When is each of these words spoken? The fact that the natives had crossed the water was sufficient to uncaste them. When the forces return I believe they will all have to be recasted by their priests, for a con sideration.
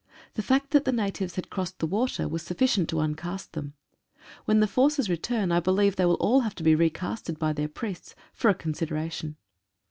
The 0.33 0.41
fact 0.41 0.71
that 0.71 0.85
the 0.85 0.91
natives 0.91 1.35
had 1.35 1.51
crossed 1.51 1.77
the 1.77 1.85
water 1.85 2.27
was 2.27 2.41
sufficient 2.41 2.89
to 2.89 3.01
uncaste 3.01 3.51
them. 3.51 3.75
When 4.45 4.59
the 4.59 4.65
forces 4.65 5.11
return 5.11 5.51
I 5.51 5.59
believe 5.59 5.95
they 5.95 6.07
will 6.07 6.15
all 6.15 6.39
have 6.39 6.55
to 6.55 6.63
be 6.63 6.75
recasted 6.75 7.37
by 7.37 7.53
their 7.53 7.67
priests, 7.67 8.15
for 8.33 8.49
a 8.49 8.55
con 8.55 8.73
sideration. 8.73 9.35